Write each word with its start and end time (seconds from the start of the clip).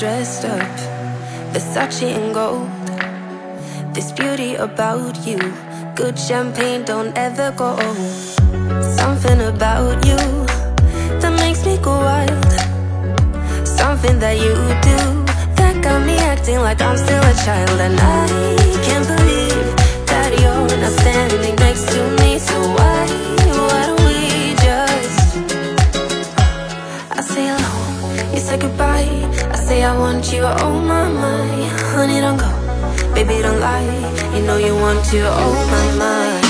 dressed 0.00 0.46
up, 0.46 0.78
Versace 1.52 2.08
and 2.08 2.32
gold. 2.32 2.66
This 3.92 4.10
beauty 4.12 4.54
about 4.54 5.26
you, 5.26 5.38
good 5.94 6.18
champagne 6.18 6.84
don't 6.86 7.12
ever 7.18 7.52
go 7.54 7.76
old. 7.86 8.82
Something 8.98 9.42
about 9.42 10.02
you 10.06 10.16
that 11.20 11.34
makes 11.40 11.66
me 11.66 11.76
go 11.82 11.90
wild. 11.90 12.50
Something 13.68 14.18
that 14.20 14.38
you 14.38 14.54
do 14.88 14.98
that 15.56 15.84
got 15.84 16.06
me 16.06 16.16
acting 16.16 16.60
like 16.60 16.80
I'm 16.80 16.96
still 16.96 17.22
a 17.22 17.34
child, 17.44 17.78
and 17.78 18.00
I 18.00 18.26
can't 18.86 19.06
believe 19.06 19.29
Hello, 27.50 28.32
you 28.32 28.38
say 28.38 28.56
goodbye. 28.58 29.10
I 29.50 29.56
say 29.56 29.82
I 29.82 29.96
want 29.98 30.32
you, 30.32 30.42
oh 30.44 30.80
my 30.80 31.08
my, 31.10 31.66
honey 31.92 32.20
don't 32.20 32.38
go, 32.38 32.50
baby 33.14 33.42
don't 33.42 33.58
lie. 33.58 33.90
You 34.34 34.42
know 34.46 34.56
you 34.56 34.74
want 34.76 35.04
to, 35.06 35.18
oh 35.26 35.54
my 35.72 35.86
my. 35.98 36.46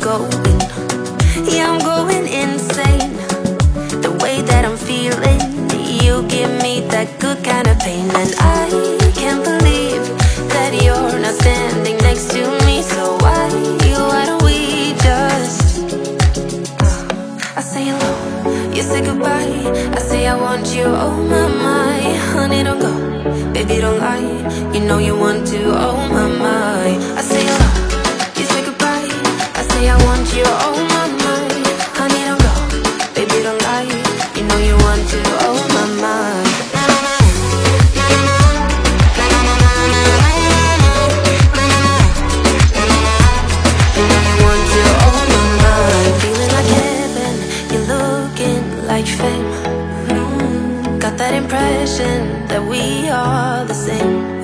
Going. 0.00 0.58
Yeah, 1.46 1.70
I'm 1.70 1.78
going 1.78 2.26
insane. 2.26 3.12
The 4.02 4.10
way 4.20 4.40
that 4.42 4.64
I'm 4.64 4.76
feeling, 4.76 5.38
you 6.02 6.26
give 6.26 6.50
me 6.60 6.80
that 6.88 7.20
good 7.20 7.41
you 18.74 18.82
say 18.82 19.00
goodbye. 19.04 19.50
I 19.96 19.98
say 19.98 20.26
I 20.26 20.36
want 20.36 20.74
you, 20.74 20.84
oh 20.84 21.16
my 21.30 21.46
my, 21.48 22.00
honey 22.32 22.62
don't 22.62 22.80
go, 22.80 22.92
baby 23.52 23.80
don't 23.80 23.98
lie. 23.98 24.72
You 24.74 24.80
know 24.80 24.98
you 24.98 25.16
want 25.16 25.46
to, 25.48 25.60
oh 25.86 25.91
that 51.22 51.34
impression 51.34 52.18
that 52.48 52.62
we 52.72 53.08
are 53.08 53.64
the 53.64 53.74
same. 53.88 54.42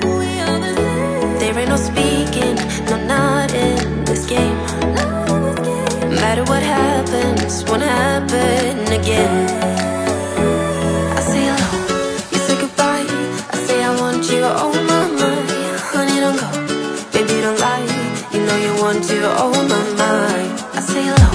There 1.39 1.57
ain't 1.59 1.67
no 1.75 1.75
speaking, 1.75 2.55
no 2.89 2.95
not 3.05 3.53
in 3.53 4.05
this 4.05 4.25
game. 4.25 4.57
No 6.03 6.15
matter 6.23 6.43
what 6.51 6.63
happens, 6.63 7.65
won't 7.69 7.81
happen 7.83 8.77
again. 8.99 9.35
I 11.19 11.21
say 11.31 11.43
hello, 11.49 11.69
you 12.31 12.39
say 12.47 12.55
goodbye. 12.63 13.07
I 13.53 13.57
say 13.67 13.83
I 13.83 13.91
want 13.99 14.23
you, 14.31 14.41
oh 14.63 14.71
my 14.89 15.01
my, 15.19 15.35
honey 15.91 16.17
don't 16.23 16.39
go, 16.43 16.49
baby 17.11 17.41
don't 17.45 17.59
lie. 17.59 17.87
You 18.33 18.39
know 18.47 18.57
you 18.65 18.73
want 18.83 19.03
to, 19.09 19.17
oh 19.43 19.51
my 19.71 19.83
my. 19.99 20.41
I 20.77 20.81
say 20.91 21.03
hello, 21.09 21.29